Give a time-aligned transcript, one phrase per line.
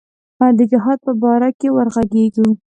[0.57, 2.47] د جهاد په باره کې وږغیږو.